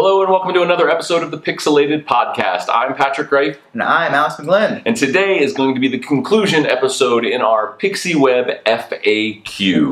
[0.00, 2.66] Hello and welcome to another episode of the Pixilated Podcast.
[2.72, 4.80] I'm Patrick Rife, And I'm Alex McGlynn.
[4.86, 9.90] and today is going to be the conclusion episode in our PixiWeb FAQ.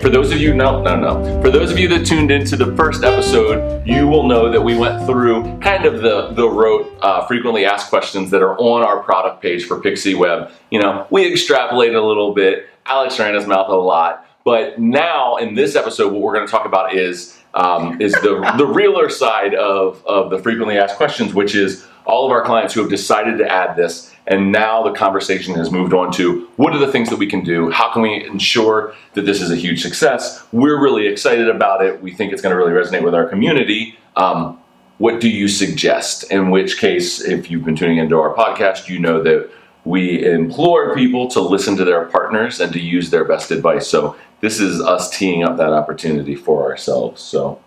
[0.00, 1.40] For those of you, no, no, no.
[1.42, 4.76] For those of you that tuned into the first episode, you will know that we
[4.76, 9.00] went through kind of the the rote uh, frequently asked questions that are on our
[9.04, 10.50] product page for PixiWeb.
[10.72, 12.66] You know, we extrapolated a little bit.
[12.84, 16.50] Alex ran his mouth a lot, but now in this episode, what we're going to
[16.50, 21.34] talk about is um, is the the realer side of of the frequently asked questions,
[21.34, 24.92] which is all of our clients who have decided to add this, and now the
[24.92, 27.70] conversation has moved on to what are the things that we can do?
[27.70, 30.44] How can we ensure that this is a huge success?
[30.52, 32.02] We're really excited about it.
[32.02, 33.98] We think it's going to really resonate with our community.
[34.16, 34.58] Um,
[34.98, 36.30] what do you suggest?
[36.30, 39.50] In which case, if you've been tuning into our podcast, you know that
[39.84, 43.86] we implore people to listen to their partners and to use their best advice.
[43.88, 47.22] So this is us teeing up that opportunity for ourselves.
[47.22, 47.60] So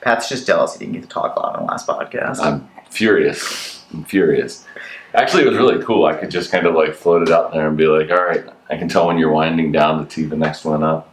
[0.00, 2.40] Pat's just jealous he didn't get to talk a lot on the last podcast.
[2.40, 3.84] I'm furious.
[3.92, 4.66] I'm furious.
[5.14, 6.06] Actually, it was really cool.
[6.06, 8.44] I could just kind of like float it out there and be like, all right,
[8.70, 11.08] I can tell when you're winding down to tee the next one up.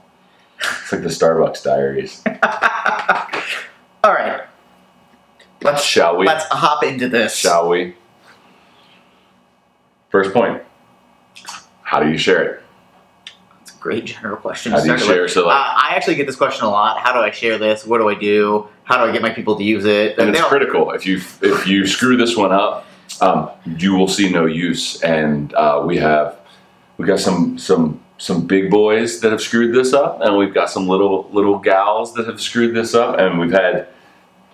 [0.59, 2.22] It's like the Starbucks diaries.
[4.04, 4.44] All right.
[5.61, 6.26] Let's Shall we?
[6.28, 7.36] let's hop into this.
[7.36, 7.95] Shall we?
[10.23, 10.64] First point.
[11.84, 12.64] How do you share it?
[13.62, 14.72] It's a great general question.
[14.72, 15.22] How do you share?
[15.22, 15.32] with.
[15.32, 16.98] So Uh, I actually get this question a lot.
[16.98, 17.86] How do I share this?
[17.86, 18.68] What do I do?
[18.84, 20.18] How do I get my people to use it?
[20.18, 20.90] and They it's critical.
[20.90, 22.88] If you if you screw this one up,
[23.22, 25.04] um, you will see no use.
[25.04, 26.40] And uh, we have
[26.98, 30.72] we got some some some big boys that have screwed this up, and we've got
[30.72, 33.88] some little little gals that have screwed this up, and we've had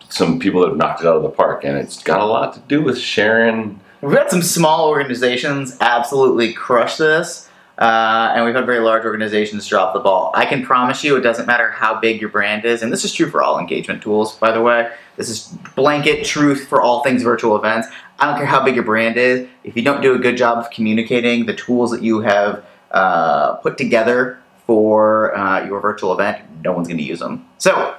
[0.09, 1.63] some people that have knocked it out of the park.
[1.63, 3.79] And it's got a lot to do with sharing.
[4.03, 9.65] We've had some small organizations absolutely crush this, uh, and we've had very large organizations
[9.65, 10.29] drop the ball.
[10.35, 13.13] I can promise you, it doesn't matter how big your brand is, and this is
[13.13, 14.91] true for all engagement tools, by the way.
[15.15, 17.87] This is blanket truth for all things virtual events.
[18.19, 19.47] I don't care how big your brand is.
[19.63, 23.53] If you don't do a good job of communicating the tools that you have uh,
[23.55, 24.37] put together
[24.67, 27.47] for uh, your virtual event, no one's going to use them.
[27.57, 27.95] So.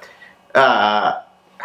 [0.55, 1.23] Uh,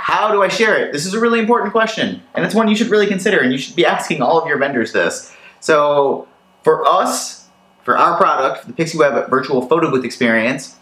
[0.09, 0.91] how do I share it?
[0.91, 3.59] This is a really important question, and it's one you should really consider, and you
[3.59, 5.31] should be asking all of your vendors this.
[5.59, 6.27] So,
[6.63, 7.47] for us,
[7.83, 10.77] for our product, the PixiWeb Virtual Photo Booth Experience,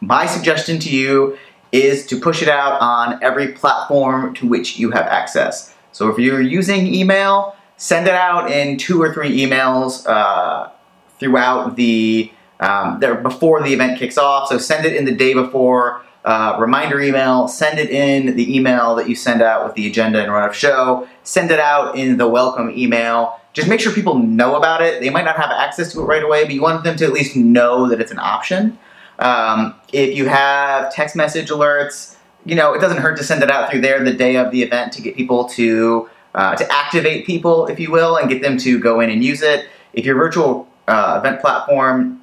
[0.00, 1.36] my suggestion to you
[1.72, 5.74] is to push it out on every platform to which you have access.
[5.92, 10.70] So, if you're using email, send it out in two or three emails uh,
[11.18, 14.48] throughout the um, there before the event kicks off.
[14.48, 18.94] So, send it in the day before uh, reminder email, send it in the email
[18.96, 22.16] that you send out with the agenda and run of show, send it out in
[22.16, 23.40] the welcome email.
[23.52, 25.00] Just make sure people know about it.
[25.00, 27.12] They might not have access to it right away, but you want them to at
[27.12, 28.78] least know that it's an option.
[29.18, 33.50] Um, if you have text message alerts, you know, it doesn't hurt to send it
[33.50, 37.26] out through there the day of the event to get people to uh, to activate
[37.26, 39.66] people, if you will, and get them to go in and use it.
[39.92, 42.22] If your virtual uh, event platform,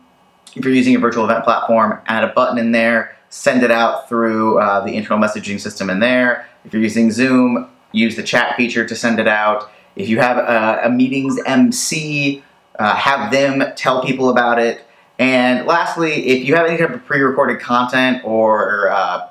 [0.55, 4.07] if you're using a virtual event platform, add a button in there send it out
[4.07, 6.47] through uh, the internal messaging system in there.
[6.63, 9.69] If you're using Zoom, use the chat feature to send it out.
[9.97, 12.41] If you have a, a meetings MC,
[12.79, 14.85] uh, have them tell people about it.
[15.19, 19.27] And lastly, if you have any type of pre-recorded content or uh,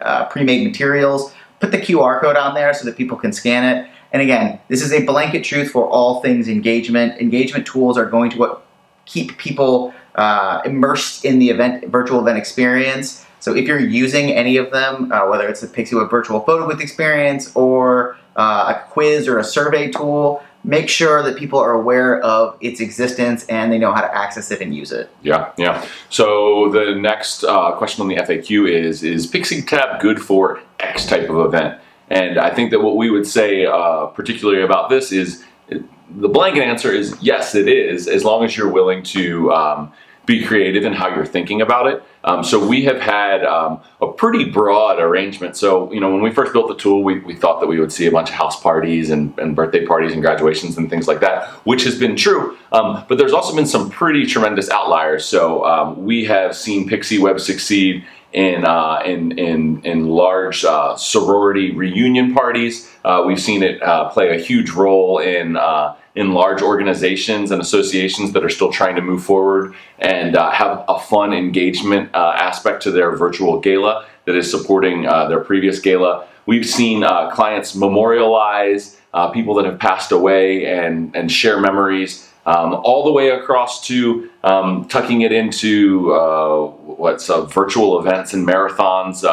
[0.00, 3.88] uh, pre-made materials, put the QR code on there so that people can scan it.
[4.12, 7.20] And again, this is a blanket truth for all things engagement.
[7.20, 8.66] Engagement tools are going to what
[9.04, 13.23] keep people uh, immersed in the event virtual event experience.
[13.44, 16.80] So if you're using any of them, uh, whether it's a PixiWeb Virtual Photo Booth
[16.80, 22.22] experience or uh, a quiz or a survey tool, make sure that people are aware
[22.22, 25.10] of its existence and they know how to access it and use it.
[25.20, 25.86] Yeah, yeah.
[26.08, 31.28] So the next uh, question on the FAQ is: Is PixiWeb good for X type
[31.28, 31.78] of event?
[32.08, 36.62] And I think that what we would say, uh, particularly about this, is the blanket
[36.62, 39.92] answer is yes, it is, as long as you're willing to um,
[40.26, 42.02] be creative in how you're thinking about it.
[42.24, 45.56] Um, so we have had um, a pretty broad arrangement.
[45.56, 47.92] So you know, when we first built the tool, we, we thought that we would
[47.92, 51.20] see a bunch of house parties and, and birthday parties and graduations and things like
[51.20, 52.56] that, which has been true.
[52.72, 55.24] Um, but there's also been some pretty tremendous outliers.
[55.24, 61.70] So um, we have seen PixiWeb succeed in uh, in, in in large uh, sorority
[61.70, 62.90] reunion parties.
[63.04, 67.60] Uh, we've seen it uh, play a huge role in uh, in large organizations and
[67.60, 72.34] associations that are still trying to move forward and uh, have a fun engagement uh,
[72.36, 76.26] aspect to their virtual gala that is supporting uh, their previous gala.
[76.46, 82.30] We've seen uh, clients memorialize uh, people that have passed away and, and share memories,
[82.46, 88.46] um, all the way across to um, tucking it into uh, what's virtual events and
[88.46, 89.24] marathons,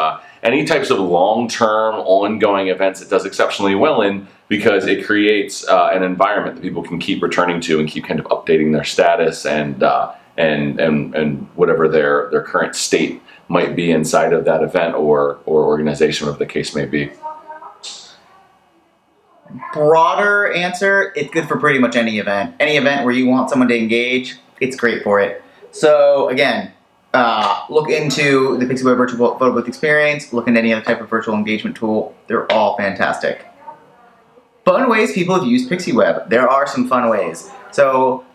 [0.43, 5.91] any types of long-term, ongoing events it does exceptionally well in because it creates uh,
[5.93, 9.45] an environment that people can keep returning to and keep kind of updating their status
[9.45, 14.61] and uh, and and and whatever their their current state might be inside of that
[14.61, 17.09] event or or organization, whatever the case may be.
[19.71, 22.53] Broader answer: It's good for pretty much any event.
[22.59, 25.41] Any event where you want someone to engage, it's great for it.
[25.71, 26.73] So again,
[27.13, 30.33] uh, look into the PixiWeb Virtual Photo Booth Experience.
[30.33, 32.13] Look into any other type of virtual engagement tool.
[32.27, 33.45] They're all fantastic.
[34.65, 36.29] Fun ways people have used PixiWeb.
[36.29, 37.49] There are some fun ways.
[37.71, 38.25] So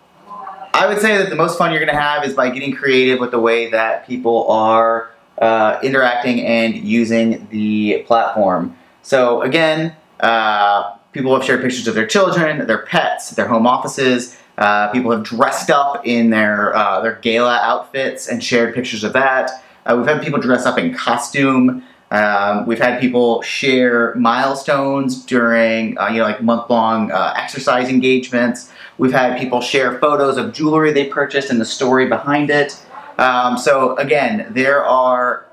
[0.74, 3.20] I would say that the most fun you're going to have is by getting creative
[3.20, 8.76] with the way that people are uh, interacting and using the platform.
[9.02, 14.36] So again, uh, people have shared pictures of their children, their pets, their home offices.
[14.58, 19.12] Uh, people have dressed up in their uh, their gala outfits and shared pictures of
[19.12, 19.50] that.
[19.84, 21.84] Uh, we've had people dress up in costume.
[22.10, 27.88] Um, we've had people share milestones during uh, you know like month long uh, exercise
[27.88, 28.70] engagements.
[28.98, 32.80] We've had people share photos of jewelry they purchased and the story behind it.
[33.18, 35.46] Um, so again, there are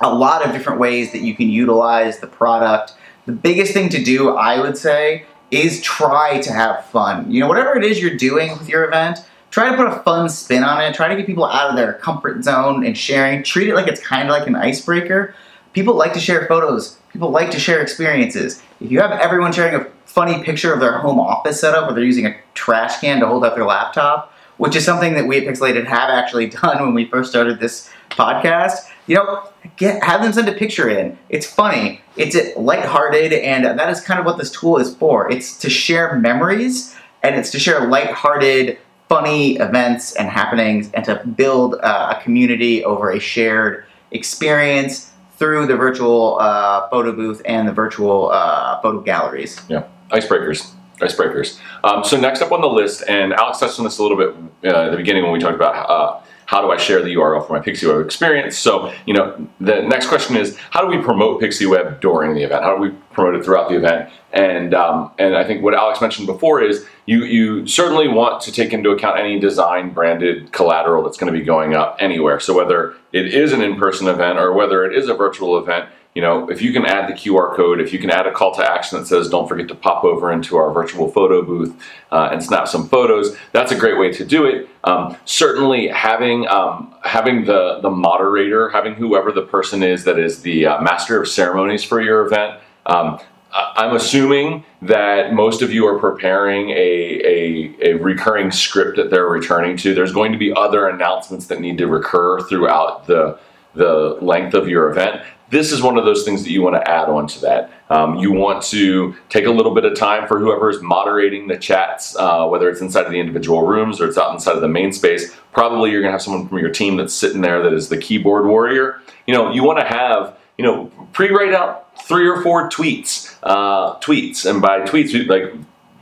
[0.00, 2.94] a lot of different ways that you can utilize the product.
[3.24, 7.30] The biggest thing to do, I would say, is try to have fun.
[7.30, 9.20] You know, whatever it is you're doing with your event,
[9.50, 10.94] try to put a fun spin on it.
[10.94, 13.42] Try to get people out of their comfort zone and sharing.
[13.42, 15.34] Treat it like it's kind of like an icebreaker.
[15.76, 16.96] People like to share photos.
[17.12, 18.62] People like to share experiences.
[18.80, 22.02] If you have everyone sharing a funny picture of their home office setup where they're
[22.02, 25.44] using a trash can to hold up their laptop, which is something that we at
[25.44, 30.32] Pixilated have actually done when we first started this podcast, you know, get have them
[30.32, 31.18] send a picture in.
[31.28, 35.30] It's funny, it's lighthearted, and that is kind of what this tool is for.
[35.30, 38.78] It's to share memories and it's to share lighthearted,
[39.10, 45.66] funny events and happenings, and to build uh, a community over a shared experience through
[45.66, 49.60] the virtual uh, photo booth and the virtual uh, photo galleries.
[49.68, 50.72] Yeah, icebreakers.
[50.98, 51.60] Icebreakers.
[51.84, 54.34] Um, so next up on the list, and Alex touched on this a little bit
[54.64, 57.46] uh, at the beginning when we talked about uh, how do I share the URL
[57.46, 58.56] for my PixiWeb experience?
[58.56, 62.62] So, you know, the next question is how do we promote PixiWeb during the event?
[62.62, 64.10] How do we promote it throughout the event?
[64.32, 68.52] And um, and I think what Alex mentioned before is you you certainly want to
[68.52, 72.38] take into account any design branded collateral that's going to be going up anywhere.
[72.38, 76.22] So whether it is an in-person event or whether it is a virtual event, you
[76.22, 78.64] know, if you can add the QR code, if you can add a call to
[78.64, 81.78] action that says, don't forget to pop over into our virtual photo booth
[82.10, 84.66] uh, and snap some photos, that's a great way to do it.
[84.84, 90.40] Um, certainly having, um, having the, the moderator, having whoever the person is that is
[90.40, 93.20] the uh, master of ceremonies for your event, um,
[93.52, 99.28] I'm assuming that most of you are preparing a, a, a, recurring script that they're
[99.28, 99.94] returning to.
[99.94, 103.38] There's going to be other announcements that need to recur throughout the,
[103.76, 106.90] the length of your event this is one of those things that you want to
[106.90, 107.70] add on to that.
[107.88, 111.56] Um, you want to take a little bit of time for whoever is moderating the
[111.56, 114.68] chats, uh, whether it's inside of the individual rooms or it's out inside of the
[114.68, 115.36] main space.
[115.52, 117.96] Probably you're going to have someone from your team that's sitting there that is the
[117.96, 119.00] keyboard warrior.
[119.26, 123.98] You know, you want to have, you know, pre-write out three or four tweets, uh,
[124.00, 125.54] tweets, and by tweets, like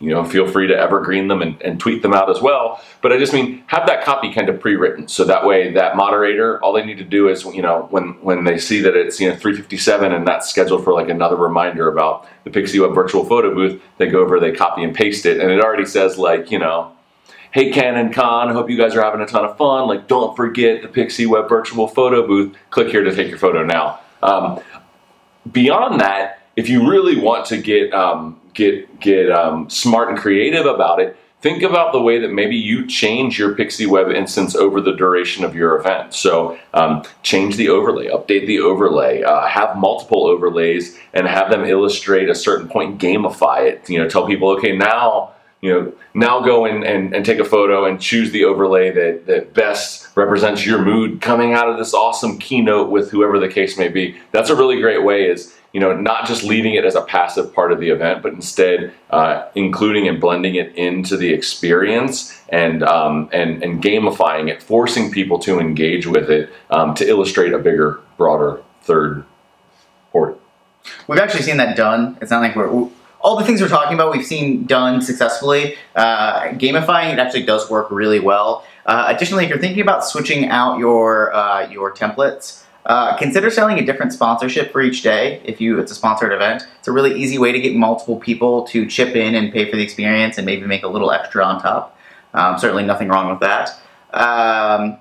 [0.04, 2.78] you know, feel free to evergreen them and, and, tweet them out as well.
[3.00, 6.62] But I just mean have that copy kind of pre-written, so that way that moderator,
[6.62, 9.30] all they need to do is, you know, when when they see that it's you
[9.30, 13.80] know 3:57 and that's scheduled for like another reminder about the PixiWeb virtual photo booth,
[13.96, 16.90] they go over, they copy and paste it, and it already says like, you know.
[17.50, 19.86] Hey Ken and Con, hope you guys are having a ton of fun.
[19.86, 22.56] Like, don't forget the PixiWeb virtual photo booth.
[22.70, 24.00] Click here to take your photo now.
[24.24, 24.60] Um,
[25.52, 30.66] beyond that, if you really want to get um, get get um, smart and creative
[30.66, 34.94] about it, think about the way that maybe you change your PixiWeb instance over the
[34.96, 36.14] duration of your event.
[36.14, 41.64] So um, change the overlay, update the overlay, uh, have multiple overlays, and have them
[41.64, 43.90] illustrate a certain point, gamify it.
[43.90, 45.34] You know, tell people, okay, now
[45.64, 49.24] you know, now go and, and, and take a photo and choose the overlay that,
[49.24, 53.78] that best represents your mood coming out of this awesome keynote with whoever the case
[53.78, 54.14] may be.
[54.30, 57.52] That's a really great way is you know, not just leaving it as a passive
[57.52, 62.84] part of the event, but instead uh, including and blending it into the experience and,
[62.84, 67.58] um, and, and gamifying it, forcing people to engage with it um, to illustrate a
[67.58, 69.24] bigger, broader third
[70.12, 70.40] port.
[71.08, 72.18] We've actually seen that done.
[72.22, 72.88] It's not like we're
[73.20, 74.12] all the things we're talking about.
[74.12, 75.76] We've seen done successfully.
[75.96, 78.64] Uh, gamifying it actually does work really well.
[78.86, 83.78] Uh, additionally, if you're thinking about switching out your uh, your templates, uh, consider selling
[83.78, 86.66] a different sponsorship for each day if you it's a sponsored event.
[86.78, 89.76] It's a really easy way to get multiple people to chip in and pay for
[89.76, 91.98] the experience and maybe make a little extra on top.
[92.34, 93.78] Um, certainly nothing wrong with that.
[94.12, 94.98] Um,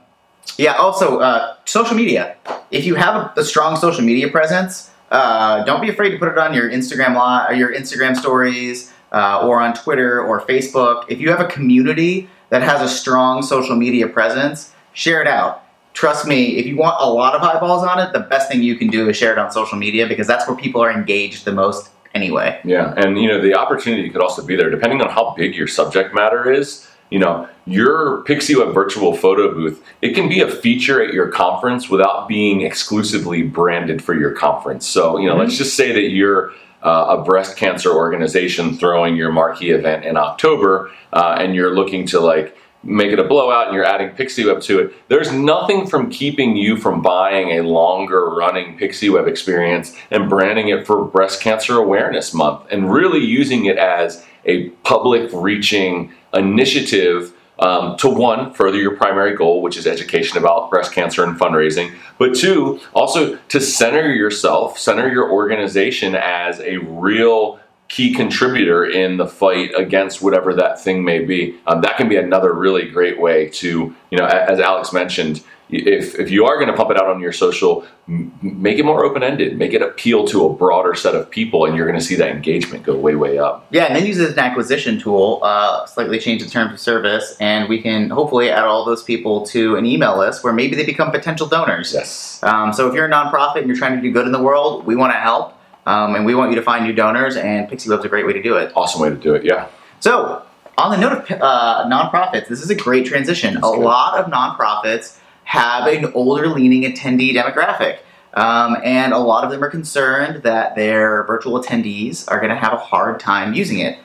[0.57, 0.73] yeah.
[0.73, 2.35] Also, uh, social media.
[2.71, 6.29] If you have a, a strong social media presence, uh, don't be afraid to put
[6.29, 11.05] it on your Instagram li- your Instagram stories uh, or on Twitter or Facebook.
[11.09, 15.62] If you have a community that has a strong social media presence, share it out.
[15.93, 18.75] Trust me, if you want a lot of eyeballs on it, the best thing you
[18.75, 21.51] can do is share it on social media because that's where people are engaged the
[21.51, 22.59] most anyway.
[22.63, 25.67] Yeah, and you know the opportunity could also be there depending on how big your
[25.67, 26.87] subject matter is.
[27.09, 31.87] You know, your PixiWeb virtual photo booth, it can be a feature at your conference
[31.87, 34.87] without being exclusively branded for your conference.
[34.87, 35.41] So, you know, mm-hmm.
[35.41, 40.17] let's just say that you're uh, a breast cancer organization throwing your marquee event in
[40.17, 44.61] October, uh, and you're looking to like make it a blowout and you're adding PixiWeb
[44.63, 50.29] to it, there's nothing from keeping you from buying a longer running PixiWeb experience and
[50.29, 56.11] branding it for Breast Cancer Awareness Month and really using it as a public reaching
[56.33, 61.39] initiative um, to one, further your primary goal, which is education about breast cancer and
[61.39, 67.59] fundraising, but two, also to center yourself, center your organization as a real
[67.93, 71.55] key contributor in the fight against whatever that thing may be.
[71.67, 76.17] Um, that can be another really great way to, you know, as Alex mentioned, if,
[76.19, 79.21] if you are going to pump it out on your social, make it more open
[79.21, 82.15] ended, make it appeal to a broader set of people, and you're going to see
[82.15, 83.67] that engagement go way, way up.
[83.69, 86.79] Yeah, and then use it as an acquisition tool, uh, slightly change the terms of
[86.79, 90.75] service, and we can hopefully add all those people to an email list where maybe
[90.75, 91.93] they become potential donors.
[91.93, 92.41] Yes.
[92.41, 94.85] Um, so if you're a nonprofit and you're trying to do good in the world,
[94.85, 95.52] we want to help.
[95.85, 98.41] Um, and we want you to find new donors, and PixiWeb's a great way to
[98.41, 98.71] do it.
[98.75, 99.67] Awesome way to do it, yeah.
[99.99, 100.43] So,
[100.77, 103.55] on the note of uh, nonprofits, this is a great transition.
[103.55, 103.79] That's a good.
[103.79, 107.99] lot of nonprofits have an older leaning attendee demographic.
[108.33, 112.55] Um, and a lot of them are concerned that their virtual attendees are going to
[112.55, 113.99] have a hard time using it.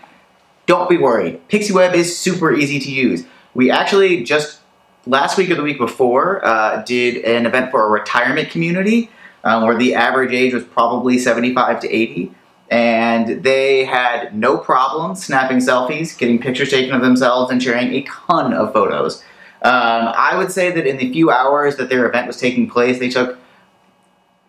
[0.66, 1.40] Don't be worried.
[1.48, 3.24] PixiWeb is super easy to use.
[3.54, 4.60] We actually just
[5.06, 9.10] last week or the week before uh, did an event for a retirement community
[9.44, 12.32] um, where the average age was probably 75 to 80.
[12.70, 18.02] And they had no problem snapping selfies, getting pictures taken of themselves, and sharing a
[18.02, 19.22] ton of photos.
[19.62, 22.98] Um, I would say that in the few hours that their event was taking place,
[22.98, 23.38] they took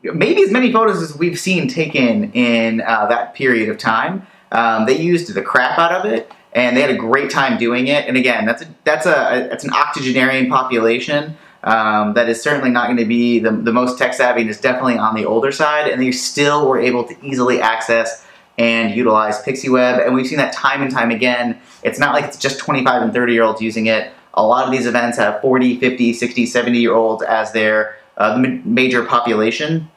[0.03, 4.27] maybe as many photos as we've seen taken in uh, that period of time.
[4.51, 7.87] Um, they used the crap out of it, and they had a great time doing
[7.87, 8.07] it.
[8.07, 12.85] And again, that's a that's a that's an octogenarian population um, that is certainly not
[12.87, 15.89] going to be the, the most tech savvy and is definitely on the older side,
[15.89, 18.25] and they still were able to easily access
[18.57, 20.05] and utilize PixiWeb.
[20.05, 21.59] And we've seen that time and time again.
[21.83, 24.11] It's not like it's just 25 and 30 year olds using it.
[24.33, 28.37] A lot of these events have 40, 50, 60, 70 year olds as their uh,
[28.63, 29.89] major population,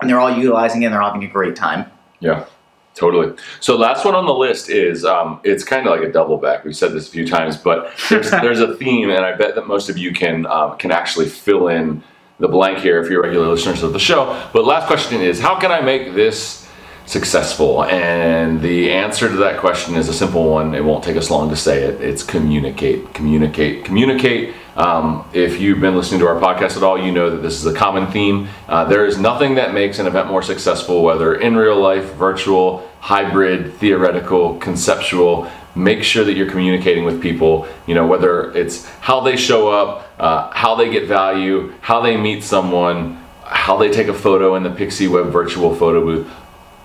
[0.00, 1.90] and they're all utilizing it and they're having a great time.
[2.20, 2.46] Yeah.
[2.94, 3.36] Totally.
[3.58, 6.64] So last one on the list is um, it's kind of like a double back.
[6.64, 9.66] We've said this a few times, but there's, there's a theme, and I bet that
[9.66, 12.02] most of you can um, can actually fill in
[12.38, 14.48] the blank here if you're regular listeners of the show.
[14.52, 16.68] But last question is, how can I make this
[17.06, 17.84] successful?
[17.84, 20.74] And the answer to that question is a simple one.
[20.74, 22.00] It won't take us long to say it.
[22.00, 27.12] It's communicate, communicate, communicate um, if you've been listening to our podcast at all, you
[27.12, 28.48] know that this is a common theme.
[28.68, 32.88] Uh, there is nothing that makes an event more successful, whether in real life, virtual,
[33.00, 35.50] hybrid, theoretical, conceptual.
[35.76, 40.10] Make sure that you're communicating with people, you know, whether it's how they show up,
[40.18, 44.62] uh, how they get value, how they meet someone, how they take a photo in
[44.62, 46.30] the PixiWeb virtual photo booth.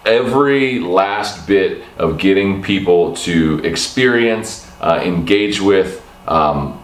[0.05, 6.81] Every last bit of getting people to experience, uh, engage with, um,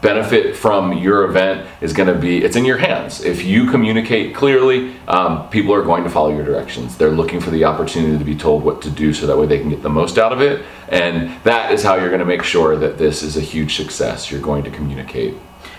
[0.00, 3.22] benefit from your event is going to be it's in your hands.
[3.22, 6.96] If you communicate clearly um, people are going to follow your directions.
[6.96, 9.58] They're looking for the opportunity to be told what to do so that way they
[9.58, 10.64] can get the most out of it.
[10.88, 14.30] And that is how you're going to make sure that this is a huge success.
[14.30, 15.34] You're going to communicate.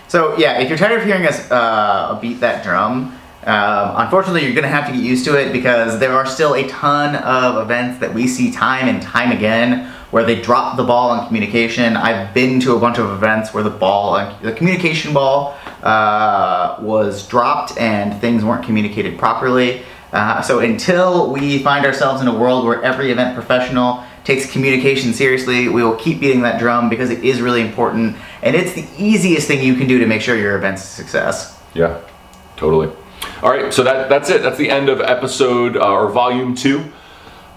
[0.08, 4.54] So yeah if you're tired of hearing us uh, beat that drum um, unfortunately, you're
[4.54, 7.58] going to have to get used to it because there are still a ton of
[7.58, 11.96] events that we see time and time again where they drop the ball on communication.
[11.98, 17.28] I've been to a bunch of events where the ball, the communication ball, uh, was
[17.28, 19.84] dropped and things weren't communicated properly.
[20.12, 25.14] Uh, so until we find ourselves in a world where every event professional takes communication
[25.14, 28.86] seriously, we will keep beating that drum because it is really important and it's the
[28.98, 31.60] easiest thing you can do to make sure your event's a success.
[31.74, 32.02] Yeah,
[32.58, 32.94] totally.
[33.42, 34.42] All right, so that, that's it.
[34.42, 36.92] That's the end of episode uh, or volume two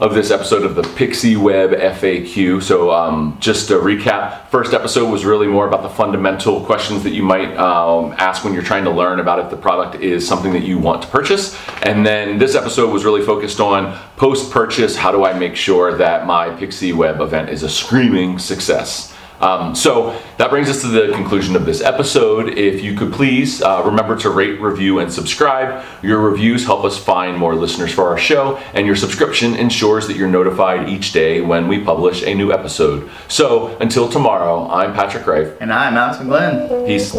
[0.00, 2.62] of this episode of the PixiWeb FAQ.
[2.62, 7.10] So, um, just to recap, first episode was really more about the fundamental questions that
[7.10, 10.52] you might um, ask when you're trying to learn about if the product is something
[10.52, 11.56] that you want to purchase.
[11.82, 15.96] And then this episode was really focused on post purchase how do I make sure
[15.96, 19.13] that my PixiWeb event is a screaming success?
[19.44, 22.56] Um, so that brings us to the conclusion of this episode.
[22.56, 25.84] If you could please uh, remember to rate, review, and subscribe.
[26.02, 30.16] Your reviews help us find more listeners for our show, and your subscription ensures that
[30.16, 33.10] you're notified each day when we publish a new episode.
[33.28, 35.60] So until tomorrow, I'm Patrick Rife.
[35.60, 36.86] And I'm Alex Glenn.
[36.86, 37.14] Peace.